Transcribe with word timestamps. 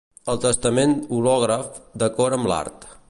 El 0.31 0.39
testament 0.45 0.95
hològraf, 1.17 1.77
d'acord 2.05 2.39
amb 2.39 2.51
l'art. 2.55 2.91